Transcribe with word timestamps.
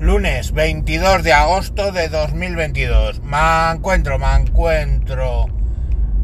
Lunes 0.00 0.52
22 0.52 1.22
de 1.22 1.34
agosto 1.34 1.92
de 1.92 2.08
2022. 2.08 3.20
Me 3.22 3.70
encuentro, 3.70 4.18
me 4.18 4.34
encuentro 4.34 5.44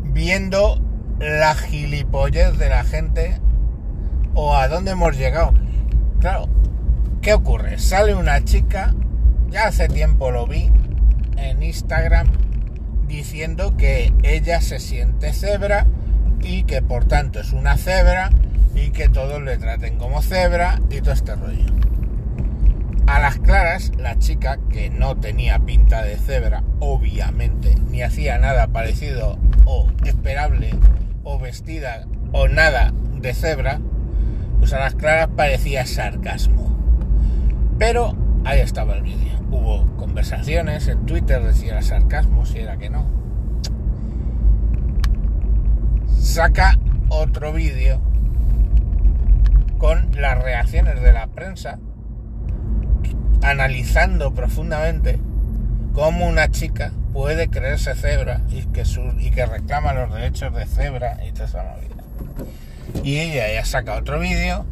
viendo 0.03 0.81
la 1.19 1.55
gilipollez 1.55 2.57
de 2.57 2.71
la 2.71 2.85
gente 2.85 3.39
o 4.33 4.57
a 4.57 4.69
dónde 4.69 4.93
hemos 4.93 5.19
llegado. 5.19 5.53
Claro, 6.21 6.49
¿qué 7.21 7.35
ocurre? 7.35 7.79
Sale 7.79 8.15
una 8.15 8.43
chica, 8.43 8.95
ya 9.51 9.67
hace 9.67 9.89
tiempo 9.89 10.31
lo 10.31 10.47
vi 10.47 10.73
en 11.37 11.63
Instagram, 11.63 12.29
diciendo 13.07 13.77
que 13.77 14.11
ella 14.23 14.63
se 14.63 14.81
siente 14.81 15.35
cebra 15.35 15.87
y 16.41 16.63
que 16.63 16.81
por 16.81 17.05
tanto 17.05 17.41
es 17.41 17.53
una 17.53 17.77
cebra 17.77 18.31
y 18.75 18.89
que 18.89 19.11
todos 19.11 19.43
le 19.43 19.59
traten 19.59 19.99
como 19.99 20.23
cebra 20.23 20.81
y 20.89 21.03
todo 21.03 21.13
este 21.13 21.35
rollo. 21.35 21.86
A 23.07 23.21
las 23.21 23.39
claras, 23.39 23.93
la 23.99 24.19
chica, 24.19 24.59
que 24.69 24.91
no 24.91 25.17
tenía 25.17 25.61
pinta 25.61 26.03
de 26.03 26.17
cebra, 26.17 26.65
obviamente, 26.81 27.77
ni 27.89 28.03
hacía 28.03 28.37
nada 28.39 28.67
parecido 28.67 29.39
o 29.65 29.87
esperable, 30.05 30.75
o 31.23 31.39
vestida, 31.39 32.07
o 32.33 32.49
nada 32.49 32.93
de 33.15 33.33
cebra, 33.33 33.81
pues 34.59 34.73
a 34.73 34.81
las 34.81 34.97
claras 34.97 35.29
parecía 35.37 35.87
sarcasmo. 35.87 36.77
Pero 37.79 38.17
ahí 38.45 38.59
estaba 38.59 38.95
el 38.97 39.03
vídeo. 39.03 39.39
Hubo 39.53 39.87
conversaciones 39.97 40.89
en 40.89 41.07
Twitter 41.07 41.43
de 41.45 41.53
si 41.53 41.69
era 41.69 41.83
sarcasmo, 41.83 42.45
si 42.45 42.59
era 42.59 42.77
que 42.77 42.91
no. 42.91 43.07
Saca 46.19 46.77
otro 47.09 47.53
vídeo 47.53 48.01
con 49.79 50.11
las 50.21 50.43
reacciones 50.43 51.01
de 51.01 51.13
la 51.13 51.29
prensa 51.29 51.79
analizando 53.43 54.35
profundamente 54.35 55.19
cómo 55.93 56.27
una 56.27 56.51
chica 56.51 56.93
puede 57.13 57.49
creerse 57.49 57.95
cebra 57.95 58.43
y 58.51 58.63
que, 58.67 58.85
y 59.19 59.31
que 59.31 59.47
reclama 59.47 59.95
los 59.95 60.13
derechos 60.13 60.55
de 60.55 60.67
cebra 60.67 61.19
y 61.27 61.33
toda 61.33 61.47
esa 61.47 61.63
movida. 61.63 62.05
Y 63.03 63.19
ella 63.19 63.53
ya 63.53 63.65
saca 63.65 63.95
otro 63.95 64.19
vídeo 64.19 64.67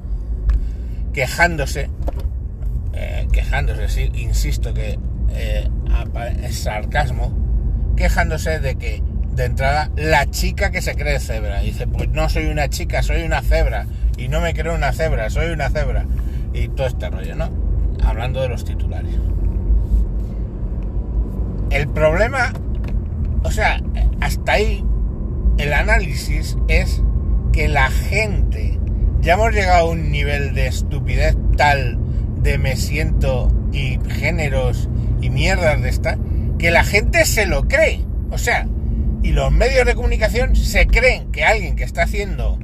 quejándose, 1.12 1.88
eh, 2.92 3.26
quejándose, 3.32 4.10
insisto 4.14 4.74
que 4.74 4.98
eh, 5.30 5.68
es 6.42 6.58
sarcasmo, 6.58 7.32
quejándose 7.96 8.58
de 8.58 8.76
que 8.76 9.02
de 9.34 9.44
entrada 9.44 9.90
la 9.96 10.30
chica 10.30 10.70
que 10.70 10.82
se 10.82 10.94
cree 10.94 11.18
cebra. 11.20 11.60
Dice, 11.60 11.86
pues 11.86 12.08
no 12.10 12.28
soy 12.28 12.46
una 12.46 12.68
chica, 12.68 13.02
soy 13.02 13.22
una 13.22 13.42
cebra. 13.42 13.86
Y 14.16 14.28
no 14.28 14.40
me 14.40 14.54
creo 14.54 14.74
una 14.74 14.92
cebra, 14.92 15.30
soy 15.30 15.50
una 15.50 15.70
cebra. 15.70 16.06
Y 16.52 16.68
todo 16.68 16.86
este 16.86 17.10
rollo, 17.10 17.34
¿no? 17.34 17.63
Hablando 18.04 18.40
de 18.40 18.48
los 18.48 18.64
titulares. 18.64 19.14
El 21.70 21.88
problema, 21.88 22.52
o 23.42 23.50
sea, 23.50 23.82
hasta 24.20 24.52
ahí 24.52 24.84
el 25.58 25.72
análisis 25.72 26.56
es 26.68 27.02
que 27.52 27.68
la 27.68 27.90
gente, 27.90 28.78
ya 29.20 29.34
hemos 29.34 29.52
llegado 29.52 29.86
a 29.86 29.90
un 29.90 30.10
nivel 30.10 30.54
de 30.54 30.66
estupidez 30.66 31.36
tal 31.56 31.98
de 32.42 32.58
me 32.58 32.76
siento 32.76 33.52
y 33.72 33.98
géneros 34.08 34.88
y 35.20 35.30
mierdas 35.30 35.80
de 35.82 35.88
esta, 35.88 36.18
que 36.58 36.70
la 36.70 36.84
gente 36.84 37.24
se 37.24 37.46
lo 37.46 37.66
cree. 37.66 38.00
O 38.30 38.38
sea, 38.38 38.66
y 39.22 39.32
los 39.32 39.50
medios 39.50 39.86
de 39.86 39.94
comunicación 39.94 40.54
se 40.54 40.86
creen 40.86 41.32
que 41.32 41.44
alguien 41.44 41.76
que 41.76 41.84
está 41.84 42.02
haciendo 42.02 42.58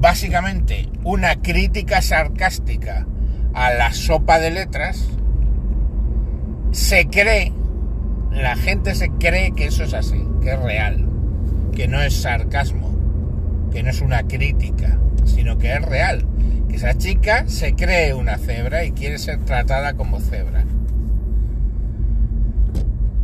básicamente 0.00 0.88
una 1.04 1.36
crítica 1.36 2.02
sarcástica 2.02 3.06
a 3.54 3.72
la 3.72 3.92
sopa 3.92 4.38
de 4.38 4.50
letras, 4.50 5.08
se 6.72 7.06
cree, 7.06 7.52
la 8.30 8.56
gente 8.56 8.94
se 8.94 9.10
cree 9.10 9.52
que 9.52 9.66
eso 9.66 9.84
es 9.84 9.94
así, 9.94 10.24
que 10.42 10.52
es 10.52 10.60
real, 10.60 11.06
que 11.74 11.88
no 11.88 12.00
es 12.00 12.22
sarcasmo, 12.22 12.94
que 13.72 13.82
no 13.82 13.90
es 13.90 14.00
una 14.00 14.22
crítica, 14.24 14.98
sino 15.24 15.58
que 15.58 15.72
es 15.72 15.82
real, 15.82 16.26
que 16.68 16.76
esa 16.76 16.96
chica 16.96 17.44
se 17.48 17.74
cree 17.74 18.14
una 18.14 18.38
cebra 18.38 18.84
y 18.84 18.92
quiere 18.92 19.18
ser 19.18 19.40
tratada 19.44 19.94
como 19.94 20.20
cebra. 20.20 20.64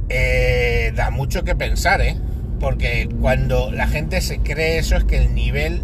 Eh, 0.08 0.92
da 0.94 1.10
mucho 1.10 1.42
que 1.44 1.56
pensar, 1.56 2.00
¿eh? 2.00 2.16
Porque 2.60 3.08
cuando 3.20 3.70
la 3.70 3.86
gente 3.86 4.20
se 4.20 4.38
cree 4.38 4.78
eso 4.78 4.96
es 4.96 5.04
que 5.04 5.18
el 5.18 5.34
nivel 5.34 5.82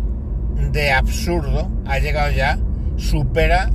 de 0.72 0.92
absurdo 0.92 1.70
ha 1.86 1.98
llegado 1.98 2.30
ya, 2.30 2.58
supera 2.96 3.70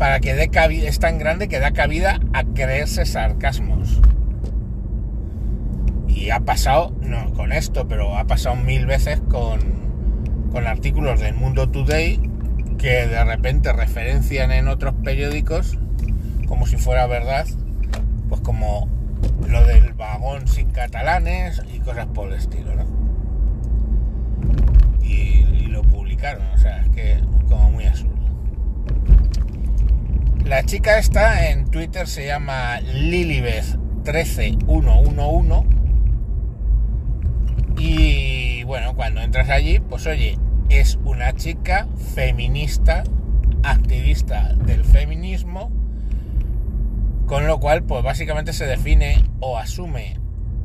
para 0.00 0.18
que 0.20 0.32
dé 0.32 0.48
cabida, 0.48 0.88
es 0.88 0.98
tan 0.98 1.18
grande 1.18 1.46
que 1.46 1.58
da 1.58 1.72
cabida 1.72 2.20
a 2.32 2.42
creerse 2.42 3.04
sarcasmos. 3.04 4.00
Y 6.08 6.30
ha 6.30 6.40
pasado, 6.40 6.96
no 7.02 7.34
con 7.34 7.52
esto, 7.52 7.86
pero 7.86 8.16
ha 8.16 8.24
pasado 8.24 8.56
mil 8.56 8.86
veces 8.86 9.20
con, 9.28 9.60
con 10.52 10.66
artículos 10.66 11.20
del 11.20 11.34
Mundo 11.34 11.68
Today 11.68 12.18
que 12.78 13.08
de 13.08 13.24
repente 13.24 13.74
referencian 13.74 14.52
en 14.52 14.68
otros 14.68 14.94
periódicos 15.04 15.78
como 16.48 16.66
si 16.66 16.78
fuera 16.78 17.06
verdad, 17.06 17.46
pues 18.30 18.40
como 18.40 18.88
lo 19.48 19.66
del 19.66 19.92
vagón 19.92 20.48
sin 20.48 20.70
catalanes 20.70 21.60
y 21.74 21.78
cosas 21.80 22.06
por 22.06 22.28
el 22.28 22.38
estilo, 22.38 22.74
¿no? 22.74 22.86
Y, 25.02 25.44
y 25.44 25.66
lo 25.66 25.82
publicaron, 25.82 26.46
o 26.54 26.56
sea, 26.56 26.80
es 26.86 26.88
que 26.88 27.20
como 27.50 27.70
muy 27.72 27.84
absurdo. 27.84 28.19
La 30.50 30.64
chica 30.64 30.98
esta 30.98 31.48
en 31.48 31.70
Twitter 31.70 32.06
se 32.08 32.26
llama 32.26 32.80
Lilibeth13111 32.80 35.64
y 37.78 38.64
bueno, 38.64 38.96
cuando 38.96 39.20
entras 39.20 39.48
allí, 39.48 39.78
pues 39.78 40.08
oye, 40.08 40.36
es 40.68 40.98
una 41.04 41.34
chica 41.34 41.86
feminista, 42.16 43.04
activista 43.62 44.54
del 44.54 44.84
feminismo, 44.84 45.70
con 47.26 47.46
lo 47.46 47.60
cual 47.60 47.84
pues 47.84 48.02
básicamente 48.02 48.52
se 48.52 48.66
define 48.66 49.22
o 49.38 49.56
asume 49.56 50.16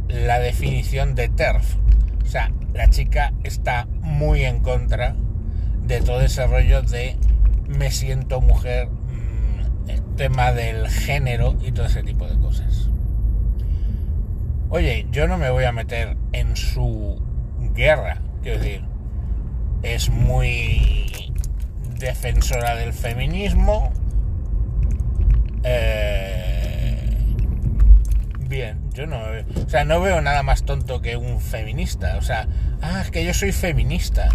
la 0.07 0.39
definición 0.39 1.13
de 1.13 1.29
TERF. 1.29 1.75
O 2.23 2.27
sea, 2.27 2.51
la 2.73 2.89
chica 2.89 3.33
está 3.43 3.85
muy 4.01 4.45
en 4.45 4.61
contra 4.61 5.15
de 5.83 6.01
todo 6.01 6.21
ese 6.21 6.47
rollo 6.47 6.81
de 6.81 7.17
me 7.67 7.91
siento 7.91 8.41
mujer, 8.41 8.89
el 9.87 10.03
tema 10.15 10.51
del 10.51 10.87
género 10.89 11.55
y 11.61 11.71
todo 11.71 11.85
ese 11.85 12.03
tipo 12.03 12.27
de 12.27 12.37
cosas. 12.39 12.89
Oye, 14.69 15.07
yo 15.11 15.27
no 15.27 15.37
me 15.37 15.49
voy 15.49 15.63
a 15.65 15.71
meter 15.71 16.17
en 16.31 16.55
su 16.55 17.21
guerra, 17.73 18.21
quiero 18.41 18.59
decir, 18.59 18.83
es 19.83 20.09
muy 20.09 21.31
defensora 21.99 22.75
del 22.75 22.93
feminismo. 22.93 23.91
Eh, 25.63 27.35
bien, 28.47 28.79
yo 28.93 29.07
no, 29.07 29.17
o 29.65 29.69
sea, 29.69 29.85
no 29.85 30.01
veo 30.01 30.21
nada 30.21 30.43
más 30.43 30.63
tonto 30.63 31.01
que 31.01 31.17
un 31.17 31.39
feminista. 31.39 32.17
O 32.17 32.21
sea, 32.21 32.47
ah, 32.81 33.01
es 33.01 33.11
que 33.11 33.23
yo 33.23 33.33
soy 33.33 33.51
feminista. 33.51 34.29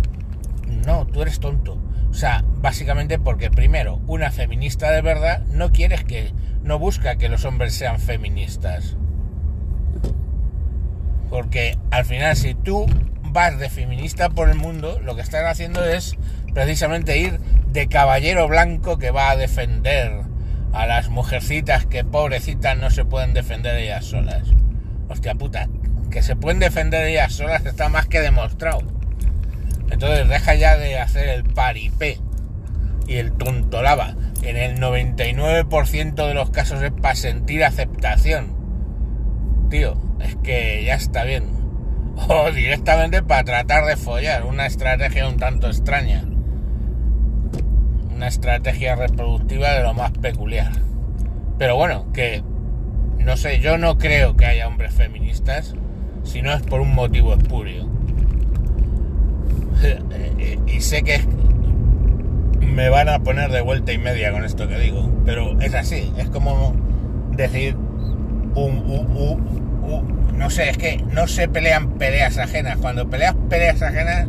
No, 0.87 1.07
tú 1.07 1.23
eres 1.23 1.41
tonto. 1.41 1.79
O 2.11 2.15
sea, 2.15 2.45
básicamente 2.57 3.19
porque 3.19 3.51
primero, 3.51 4.01
una 4.07 4.31
feminista 4.31 4.91
de 4.91 5.01
verdad 5.01 5.43
no 5.47 5.71
quiere 5.71 6.05
que, 6.05 6.33
no 6.63 6.79
busca 6.79 7.17
que 7.17 7.29
los 7.29 7.45
hombres 7.45 7.75
sean 7.75 8.01
feministas. 8.01 8.97
Porque 11.31 11.79
al 11.91 12.05
final 12.05 12.37
si 12.37 12.55
tú 12.55 12.87
vas 13.23 13.59
de 13.59 13.71
feminista 13.71 14.29
por 14.29 14.49
el 14.49 14.57
mundo, 14.57 15.01
lo 15.03 15.15
que 15.15 15.23
estás 15.23 15.45
haciendo 15.47 15.85
es 15.85 16.17
precisamente 16.53 17.19
ir 17.19 17.39
de 17.69 17.87
caballero 17.87 18.49
blanco 18.49 18.99
que 18.99 19.13
va 19.13 19.31
a 19.31 19.37
defender 19.37 20.23
a 20.73 20.87
las 20.87 21.09
mujercitas 21.09 21.87
que 21.87 22.05
pobrecitas 22.05 22.77
no 22.77 22.91
se 22.91 23.05
pueden 23.05 23.35
defender 23.35 23.77
ellas 23.77 24.05
solas. 24.05 24.49
Hostia 25.09 25.35
puta, 25.35 25.69
que 26.11 26.23
se 26.23 26.37
pueden 26.37 26.59
defender 26.59 27.07
ellas 27.07 27.33
solas 27.33 27.65
está 27.65 27.89
más 27.89 28.07
que 28.07 28.21
demostrado. 28.21 29.00
Entonces 29.91 30.29
deja 30.29 30.55
ya 30.55 30.77
de 30.77 30.99
hacer 30.99 31.29
el 31.29 31.45
paripé 31.45 32.19
y 33.07 33.17
el 33.17 33.33
tontolaba. 33.33 34.15
En 34.43 34.57
el 34.57 34.79
99% 34.79 36.27
de 36.27 36.35
los 36.35 36.51
casos 36.51 36.83
es 36.83 36.93
para 36.93 37.15
sentir 37.15 37.65
aceptación. 37.65 38.57
Tío, 39.69 39.97
es 40.21 40.37
que 40.37 40.85
ya 40.85 40.95
está 40.95 41.25
bien. 41.25 41.45
O 42.29 42.51
directamente 42.51 43.23
para 43.23 43.45
tratar 43.45 43.87
de 43.87 43.97
follar. 43.97 44.45
Una 44.45 44.67
estrategia 44.67 45.29
un 45.29 45.39
tanto 45.39 45.69
extraña. 45.69 46.25
Una 48.15 48.29
estrategia 48.29 48.95
reproductiva 48.95 49.73
de 49.73 49.83
lo 49.83 49.95
más 49.95 50.13
peculiar. 50.13 50.73
Pero 51.59 51.77
bueno, 51.77 52.13
que 52.13 52.43
no 53.19 53.37
sé, 53.37 53.61
yo 53.61 53.77
no 53.79 53.99
creo 53.99 54.37
que 54.37 54.47
haya 54.47 54.67
hombres 54.67 54.95
feministas 54.95 55.75
si 56.23 56.43
no 56.43 56.53
es 56.53 56.63
por 56.63 56.81
un 56.81 56.95
motivo 56.95 57.35
espurio. 57.35 57.89
Y 60.67 60.81
sé 60.81 61.03
que 61.03 61.17
es 61.17 61.27
me 62.71 62.89
van 62.89 63.09
a 63.09 63.19
poner 63.19 63.51
de 63.51 63.61
vuelta 63.61 63.93
y 63.93 63.99
media 63.99 64.33
con 64.33 64.45
esto 64.45 64.69
que 64.69 64.79
digo. 64.79 65.11
Pero 65.27 65.61
es 65.61 65.75
así, 65.75 66.13
es 66.17 66.29
como 66.31 66.75
decir 67.37 67.77
un, 68.55 70.33
no 70.37 70.51
sé, 70.51 70.71
es 70.71 70.79
que 70.79 70.97
no 71.13 71.27
se 71.27 71.49
pelean 71.49 71.99
peleas 71.99 72.39
ajenas. 72.39 72.79
Cuando 72.79 73.09
peleas 73.11 73.35
peleas 73.49 73.83
ajenas, 73.83 74.29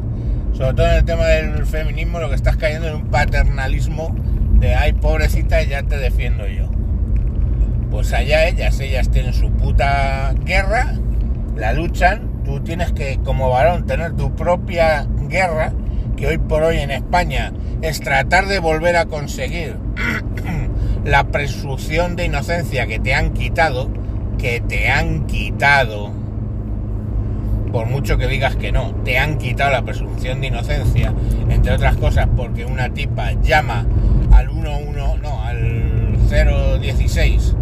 sobre 0.54 0.74
todo 0.74 0.88
en 0.88 0.96
el 0.96 1.06
tema 1.06 1.26
del 1.26 1.66
feminismo, 1.66 2.20
lo 2.20 2.30
que 2.30 2.36
estás 2.36 2.58
cayendo 2.58 2.88
en 2.88 2.96
un 2.96 3.08
paternalismo 3.08 4.16
de 4.60 4.76
ay 4.76 4.94
pobrecita, 4.94 5.64
ya 5.64 5.84
te 5.84 5.98
defiendo 5.98 6.48
yo. 6.48 6.70
Pues 7.90 8.14
allá 8.14 8.48
ellas, 8.48 8.80
ellas 8.80 9.10
tienen 9.10 9.34
su 9.34 9.52
puta 9.52 10.34
guerra, 10.46 10.94
la 11.56 11.74
luchan, 11.74 12.44
tú 12.46 12.62
tienes 12.62 12.92
que 12.94 13.20
como 13.24 13.50
varón 13.50 13.86
tener 13.86 14.14
tu 14.14 14.36
propia 14.36 15.08
guerra, 15.32 15.74
que 16.16 16.28
hoy 16.28 16.38
por 16.38 16.62
hoy 16.62 16.78
en 16.78 16.92
España 16.92 17.52
es 17.82 18.02
tratar 18.02 18.46
de 18.46 18.60
volver 18.60 18.96
a 18.98 19.06
conseguir 19.06 19.78
la 21.06 21.24
presunción 21.26 22.16
de 22.16 22.26
inocencia 22.26 22.86
que 22.86 23.00
te 23.00 23.16
han 23.16 23.34
quitado, 23.34 23.90
que 24.38 24.62
te 24.62 24.92
han 24.92 25.26
quitado, 25.26 26.12
por 27.72 27.88
mucho 27.88 28.18
que 28.18 28.28
digas 28.28 28.56
que 28.56 28.72
no, 28.72 28.94
te 29.04 29.18
han 29.18 29.38
quitado 29.40 29.72
la 29.72 29.82
presunción 29.82 30.42
de 30.42 30.48
inocencia, 30.48 31.14
entre 31.50 31.74
otras 31.74 31.96
cosas 31.96 32.28
porque 32.36 32.66
una 32.66 32.90
tipa 32.90 33.32
llama 33.42 33.86
al 34.32 34.50
11, 34.50 34.92
no, 35.22 35.42
al 35.42 36.80
016 36.80 37.56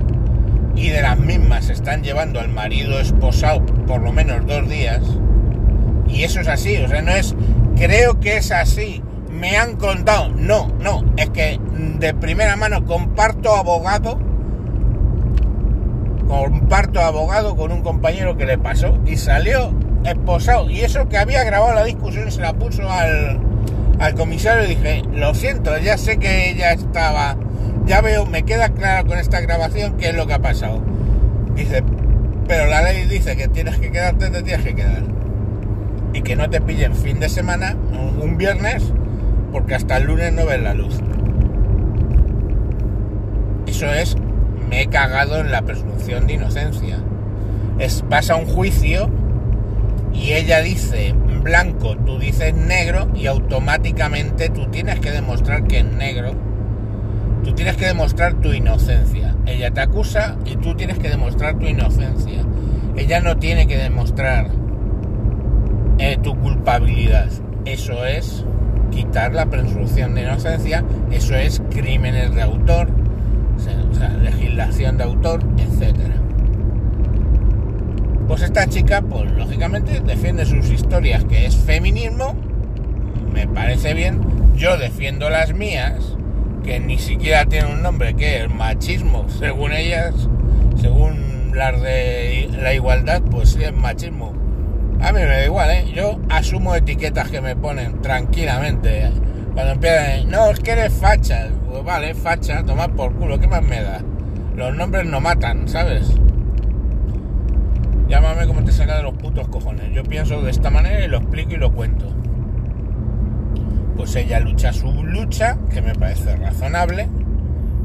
y 0.75 0.89
de 0.89 1.01
las 1.01 1.19
mismas 1.19 1.69
están 1.69 2.03
llevando 2.03 2.39
al 2.39 2.49
marido 2.49 2.99
esposado 2.99 3.65
por 3.65 4.01
lo 4.01 4.11
menos 4.13 4.45
dos 4.45 4.67
días, 4.69 5.01
y 6.09 6.23
eso 6.23 6.41
es 6.41 6.47
así, 6.47 6.77
o 6.77 6.87
sea, 6.87 7.01
no 7.01 7.11
es, 7.11 7.35
creo 7.75 8.19
que 8.19 8.37
es 8.37 8.51
así, 8.51 9.01
me 9.29 9.57
han 9.57 9.77
contado. 9.77 10.29
No, 10.29 10.67
no, 10.79 11.03
es 11.17 11.29
que 11.29 11.59
de 11.99 12.13
primera 12.13 12.55
mano 12.55 12.85
comparto 12.85 13.55
abogado, 13.55 14.19
comparto 16.27 17.01
abogado 17.01 17.55
con 17.55 17.71
un 17.71 17.81
compañero 17.81 18.37
que 18.37 18.45
le 18.45 18.57
pasó 18.57 18.97
y 19.05 19.17
salió 19.17 19.73
esposado. 20.05 20.69
Y 20.69 20.81
eso 20.81 21.07
que 21.09 21.17
había 21.17 21.43
grabado 21.43 21.73
la 21.73 21.83
discusión 21.83 22.31
se 22.31 22.41
la 22.41 22.53
puso 22.53 22.89
al, 22.89 23.39
al 23.99 24.13
comisario 24.15 24.65
y 24.65 24.75
dije, 24.75 25.03
lo 25.13 25.33
siento, 25.33 25.77
ya 25.77 25.97
sé 25.97 26.17
que 26.17 26.51
ella 26.51 26.71
estaba, 26.71 27.37
ya 27.85 28.01
veo, 28.01 28.25
me 28.25 28.43
queda 28.43 28.69
claro 28.69 29.07
con 29.07 29.17
esta 29.17 29.39
grabación 29.41 29.97
qué 29.97 30.09
es 30.09 30.15
lo 30.15 30.27
que 30.27 30.33
ha 30.33 30.39
pasado. 30.39 30.81
Dice, 31.55 31.83
pero 32.47 32.67
la 32.67 32.81
ley 32.81 33.05
dice 33.05 33.35
que 33.35 33.47
tienes 33.47 33.77
que 33.77 33.91
quedarte, 33.91 34.29
te 34.29 34.43
tienes 34.43 34.65
que 34.65 34.75
quedar. 34.75 35.18
Y 36.13 36.21
que 36.21 36.35
no 36.35 36.49
te 36.49 36.61
pillen 36.61 36.95
fin 36.95 37.19
de 37.19 37.29
semana, 37.29 37.75
un 38.21 38.37
viernes, 38.37 38.91
porque 39.51 39.75
hasta 39.75 39.97
el 39.97 40.05
lunes 40.05 40.33
no 40.33 40.45
ves 40.45 40.61
la 40.61 40.73
luz. 40.73 40.99
Eso 43.67 43.85
es, 43.87 44.15
me 44.69 44.81
he 44.81 44.87
cagado 44.87 45.39
en 45.39 45.51
la 45.51 45.61
presunción 45.61 46.27
de 46.27 46.33
inocencia. 46.33 46.97
Es, 47.77 48.03
vas 48.09 48.29
a 48.29 48.35
un 48.35 48.45
juicio 48.45 49.09
y 50.13 50.33
ella 50.33 50.61
dice 50.61 51.13
blanco, 51.39 51.95
tú 51.97 52.19
dices 52.19 52.53
negro 52.53 53.09
y 53.15 53.27
automáticamente 53.27 54.49
tú 54.49 54.67
tienes 54.67 54.99
que 54.99 55.11
demostrar 55.11 55.63
que 55.65 55.79
es 55.79 55.85
negro. 55.85 56.33
Tú 57.43 57.53
tienes 57.53 57.77
que 57.77 57.85
demostrar 57.85 58.33
tu 58.35 58.51
inocencia. 58.51 59.35
Ella 59.45 59.71
te 59.71 59.81
acusa 59.81 60.37
y 60.45 60.57
tú 60.57 60.75
tienes 60.75 60.99
que 60.99 61.09
demostrar 61.09 61.57
tu 61.57 61.65
inocencia. 61.65 62.43
Ella 62.97 63.21
no 63.21 63.37
tiene 63.37 63.65
que 63.65 63.77
demostrar 63.77 64.49
tu 66.23 66.35
culpabilidad. 66.35 67.27
Eso 67.65 68.05
es 68.05 68.45
quitar 68.89 69.33
la 69.33 69.45
presunción 69.45 70.15
de 70.15 70.23
inocencia, 70.23 70.83
eso 71.11 71.35
es 71.35 71.61
crímenes 71.69 72.33
de 72.33 72.41
autor, 72.41 72.89
o 73.55 73.93
sea, 73.93 74.09
legislación 74.09 74.97
de 74.97 75.03
autor, 75.03 75.41
etcétera. 75.57 76.15
Pues 78.27 78.41
esta 78.41 78.67
chica, 78.67 79.01
pues 79.01 79.31
lógicamente 79.31 79.99
defiende 80.01 80.45
sus 80.45 80.69
historias, 80.69 81.23
que 81.25 81.45
es 81.45 81.55
feminismo, 81.55 82.35
me 83.33 83.47
parece 83.47 83.93
bien, 83.93 84.21
yo 84.55 84.77
defiendo 84.77 85.29
las 85.29 85.53
mías, 85.53 86.15
que 86.63 86.79
ni 86.79 86.97
siquiera 86.97 87.45
tienen 87.45 87.71
un 87.71 87.81
nombre, 87.81 88.15
que 88.15 88.43
es 88.43 88.53
machismo, 88.53 89.27
según 89.29 89.73
ellas, 89.73 90.13
según 90.79 91.51
las 91.53 91.81
de 91.81 92.49
la 92.61 92.73
igualdad, 92.73 93.21
pues 93.29 93.49
sí 93.49 93.63
es 93.63 93.73
machismo 93.73 94.38
a 95.01 95.13
mí 95.13 95.19
me 95.19 95.25
da 95.25 95.45
igual, 95.45 95.69
¿eh? 95.71 95.91
Yo 95.93 96.19
asumo 96.29 96.75
etiquetas 96.75 97.29
que 97.29 97.41
me 97.41 97.55
ponen 97.55 98.01
tranquilamente. 98.01 99.05
¿eh? 99.05 99.11
Cuando 99.53 99.73
empiezan, 99.73 100.29
no, 100.29 100.49
es 100.49 100.59
que 100.59 100.71
eres 100.71 100.93
facha. 100.93 101.49
Pues 101.69 101.83
vale, 101.83 102.13
facha, 102.13 102.63
tomar 102.63 102.91
por 102.91 103.13
culo, 103.15 103.39
¿qué 103.39 103.47
más 103.47 103.63
me 103.63 103.81
da? 103.81 104.01
Los 104.55 104.75
nombres 104.75 105.05
no 105.05 105.21
matan, 105.21 105.67
¿sabes? 105.67 106.13
Llámame 108.09 108.47
como 108.47 108.63
te 108.63 108.71
saca 108.71 108.97
de 108.97 109.03
los 109.03 109.13
putos 109.13 109.47
cojones. 109.47 109.93
Yo 109.93 110.03
pienso 110.03 110.41
de 110.41 110.51
esta 110.51 110.69
manera 110.69 111.05
y 111.05 111.07
lo 111.07 111.17
explico 111.17 111.53
y 111.53 111.57
lo 111.57 111.71
cuento. 111.71 112.05
Pues 113.95 114.15
ella 114.15 114.39
lucha 114.39 114.73
su 114.73 114.91
lucha, 115.03 115.57
que 115.71 115.81
me 115.81 115.93
parece 115.93 116.35
razonable, 116.35 117.07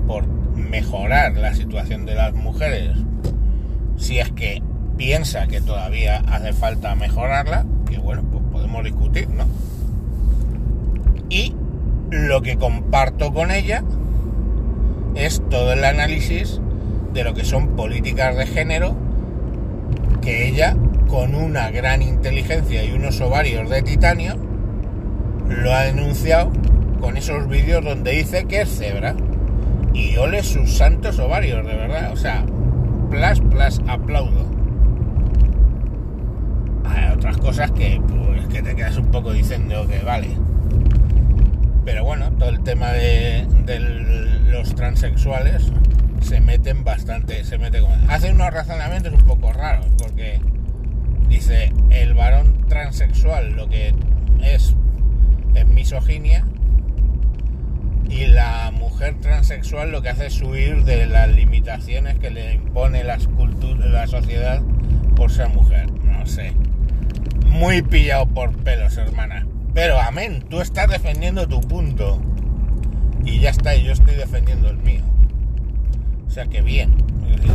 por 0.07 0.27
mejorar 0.57 1.37
la 1.37 1.55
situación 1.55 2.07
de 2.07 2.15
las 2.15 2.35
mujeres. 2.35 2.97
Si 3.97 4.19
es 4.19 4.31
que 4.33 4.63
piensa 4.96 5.46
que 5.46 5.61
todavía 5.61 6.23
hace 6.29 6.52
falta 6.52 6.94
mejorarla, 6.94 7.64
que 7.88 7.99
bueno, 7.99 8.23
pues 8.31 8.43
podemos 8.52 8.85
discutir, 8.85 9.29
¿no? 9.29 9.44
Y 11.29 11.55
lo 12.11 12.43
que 12.43 12.56
comparto 12.56 13.32
con 13.32 13.50
ella 13.50 13.82
es 15.14 15.43
todo 15.50 15.73
el 15.73 15.85
análisis 15.85 16.61
de 17.12 17.25
lo 17.25 17.35
que 17.35 17.44
son 17.44 17.76
políticas 17.76 18.37
de 18.37 18.46
género 18.46 18.96
que 20.20 20.49
ella, 20.49 20.76
con 21.08 21.35
una 21.35 21.70
gran 21.70 22.02
inteligencia 22.02 22.85
y 22.85 22.93
unos 22.93 23.20
ovarios 23.20 23.69
de 23.69 23.82
titanio, 23.82 24.37
lo 25.49 25.73
ha 25.73 25.82
denunciado 25.82 26.50
con 27.00 27.17
esos 27.17 27.49
vídeos 27.49 27.85
donde 27.85 28.12
dice 28.12 28.44
que 28.46 28.62
es 28.62 28.79
cebra. 28.79 29.14
Y 29.93 30.17
ole 30.17 30.43
sus 30.43 30.76
santos 30.76 31.20
ovarios, 31.20 31.64
de 31.64 31.75
verdad. 31.75 32.12
O 32.12 32.17
sea, 32.17 32.44
plus, 33.11 33.41
plus, 33.49 33.81
aplaudo 33.87 34.55
otras 37.25 37.38
cosas 37.38 37.71
que, 37.71 37.99
pues, 38.06 38.47
que 38.49 38.62
te 38.62 38.76
quedas 38.76 38.99
un 38.99 39.11
poco 39.11 39.32
diciendo 39.32 39.87
que 39.88 40.00
vale. 40.00 40.29
Pero 41.82 42.05
bueno, 42.05 42.31
todo 42.32 42.50
el 42.50 42.62
tema 42.62 42.93
de, 42.93 43.47
los 44.50 44.75
transexuales 44.75 45.73
se 46.21 46.43
meten 46.43 46.85
bastante, 46.85 47.43
se 47.44 47.56
mete 47.56 47.81
con... 47.81 47.93
Hace 48.10 48.31
unos 48.31 48.53
razonamientos 48.53 49.15
un 49.15 49.25
poco 49.25 49.55
raros, 49.55 49.87
porque 49.96 50.39
dice, 51.27 51.72
el 51.89 52.13
varón 52.13 52.67
transexual 52.69 53.53
lo 53.53 53.70
que 53.70 53.94
es 54.43 54.75
es 55.55 55.67
misoginia 55.67 56.44
y 58.10 58.27
la 58.27 58.70
mujer 58.70 59.15
transexual 59.22 59.93
lo 59.93 60.03
que 60.03 60.10
hace 60.10 60.27
es 60.27 60.43
huir 60.43 60.84
de 60.84 61.06
las 61.06 61.31
limitaciones 61.31 62.19
que 62.19 62.29
le 62.29 62.53
impone 62.53 63.03
las 63.03 63.27
la 63.79 64.06
sociedad 64.08 64.60
por 65.17 65.31
ser 65.31 65.49
mujer. 65.49 65.91
No 66.03 66.27
sé 66.27 66.53
muy 67.55 67.82
pillado 67.82 68.27
por 68.27 68.53
pelos, 68.65 68.96
hermana. 68.96 69.46
Pero 69.73 69.99
amén, 70.01 70.44
tú 70.51 70.61
estás 70.61 70.91
defendiendo 70.91 71.46
tu 71.46 71.61
punto. 71.61 72.20
Y 73.25 73.41
ya 73.41 73.51
está, 73.51 73.75
y 73.77 73.84
yo 73.84 73.93
estoy 73.93 74.17
defendiendo 74.17 74.69
el 74.69 74.77
mío. 74.79 75.03
O 76.27 76.31
sea 76.31 76.46
que 76.46 76.63
bien. 76.63 76.96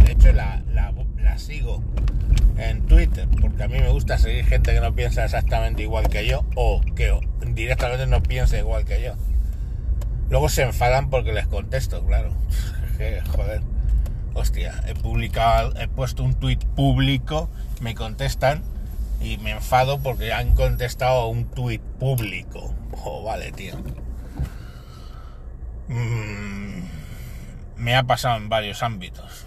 De 0.06 0.14
hecho, 0.14 0.32
la, 0.32 0.64
la, 0.72 0.94
sigo 1.38 1.82
en 2.58 2.86
Twitter, 2.88 3.28
porque 3.40 3.64
a 3.64 3.68
mí 3.68 3.78
me 3.80 3.90
gusta 3.90 4.18
seguir 4.18 4.46
gente 4.46 4.74
que 4.74 4.82
no 4.82 4.94
piensa 4.94 5.24
exactamente 5.24 5.84
igual 5.84 6.10
que 6.10 6.28
yo, 6.28 6.44
o 6.56 6.82
que 6.96 7.18
directamente 7.54 8.08
no 8.08 8.22
piensa 8.22 8.58
igual 8.58 8.84
que 8.84 9.02
yo. 9.02 9.14
Luego 10.30 10.50
se 10.50 10.64
enfadan 10.64 11.10
porque 11.10 11.32
les 11.34 11.48
contesto, 11.48 12.06
claro. 12.06 12.34
Joder. 13.36 13.62
Hostia, 14.34 14.82
he 14.88 14.96
publicado, 14.96 15.74
he 15.80 15.88
puesto 15.88 16.24
un 16.24 16.36
tweet 16.36 16.60
público, 16.76 17.50
me 17.82 17.96
contestan 17.96 18.64
y 19.22 19.38
me 19.38 19.52
enfado 19.52 20.00
porque 20.00 20.34
han 20.34 20.56
contestado 20.56 21.22
a 21.22 21.28
un 21.28 21.46
tuit 21.46 21.82
público. 21.82 22.74
Oh, 23.04 23.24
vale, 23.24 23.52
tío. 23.52 23.76
Mm, 25.88 26.84
me 27.78 27.96
ha 27.96 28.04
pasado 28.04 28.38
en 28.38 28.50
varios 28.50 28.84
ámbitos. 28.84 29.46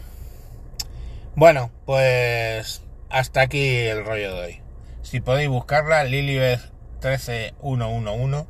Bueno, 1.34 1.70
pues 1.86 2.82
hasta 3.08 3.42
aquí 3.42 3.76
el 3.78 4.04
rollo 4.04 4.34
de 4.34 4.40
hoy. 4.40 4.60
Si 5.02 5.20
podéis 5.20 5.48
buscarla, 5.48 6.04
Lilibeth 6.04 6.60
13111. 7.00 8.46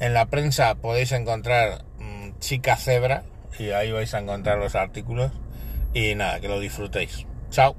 En 0.00 0.14
la 0.14 0.26
prensa 0.26 0.74
podéis 0.76 1.12
encontrar 1.12 1.84
mm, 1.98 2.38
Chica 2.38 2.76
Cebra 2.76 3.24
y 3.58 3.70
ahí 3.70 3.92
vais 3.92 4.14
a 4.14 4.18
encontrar 4.18 4.58
los 4.58 4.74
artículos. 4.74 5.32
Y 5.92 6.14
nada, 6.14 6.40
que 6.40 6.48
lo 6.48 6.60
disfrutéis. 6.60 7.26
Chao. 7.50 7.76